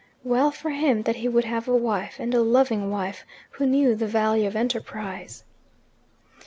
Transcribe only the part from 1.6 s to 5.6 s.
a wife, and a loving wife, who knew the value of enterprise.